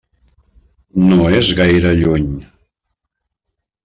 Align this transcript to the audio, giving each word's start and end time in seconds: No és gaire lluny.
No 1.11 1.27
és 1.41 1.51
gaire 1.59 1.91
lluny. 1.99 2.25